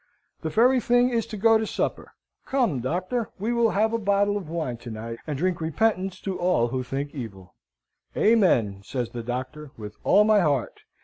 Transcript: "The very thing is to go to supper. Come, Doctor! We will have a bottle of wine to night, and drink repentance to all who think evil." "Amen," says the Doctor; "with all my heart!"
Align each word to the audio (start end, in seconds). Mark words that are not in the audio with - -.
"The 0.41 0.49
very 0.49 0.79
thing 0.79 1.09
is 1.09 1.27
to 1.27 1.37
go 1.37 1.59
to 1.59 1.67
supper. 1.67 2.13
Come, 2.47 2.79
Doctor! 2.79 3.29
We 3.37 3.53
will 3.53 3.69
have 3.69 3.93
a 3.93 3.99
bottle 3.99 4.35
of 4.35 4.49
wine 4.49 4.77
to 4.77 4.89
night, 4.89 5.19
and 5.27 5.37
drink 5.37 5.61
repentance 5.61 6.19
to 6.21 6.39
all 6.39 6.69
who 6.69 6.81
think 6.81 7.13
evil." 7.13 7.53
"Amen," 8.17 8.81
says 8.83 9.11
the 9.11 9.21
Doctor; 9.21 9.69
"with 9.77 9.95
all 10.03 10.23
my 10.23 10.39
heart!" 10.39 10.81